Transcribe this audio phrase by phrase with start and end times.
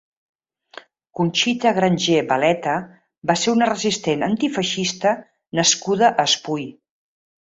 [1.17, 2.73] Conxita Grangé Beleta
[3.31, 5.13] va ser una resistent antifeixista
[5.61, 6.67] nascuda a Espui.